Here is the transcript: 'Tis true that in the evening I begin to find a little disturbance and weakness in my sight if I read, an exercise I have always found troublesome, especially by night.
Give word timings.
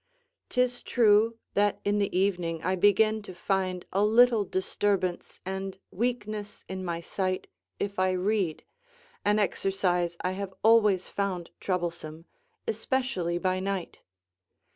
'Tis 0.49 0.81
true 0.81 1.37
that 1.53 1.79
in 1.85 1.99
the 1.99 2.17
evening 2.17 2.59
I 2.63 2.75
begin 2.75 3.21
to 3.21 3.35
find 3.35 3.85
a 3.93 4.03
little 4.03 4.43
disturbance 4.43 5.39
and 5.45 5.77
weakness 5.91 6.65
in 6.67 6.83
my 6.83 7.01
sight 7.01 7.45
if 7.79 7.99
I 7.99 8.13
read, 8.13 8.63
an 9.23 9.37
exercise 9.37 10.17
I 10.21 10.31
have 10.31 10.55
always 10.63 11.07
found 11.07 11.51
troublesome, 11.59 12.25
especially 12.67 13.37
by 13.37 13.59
night. 13.59 13.99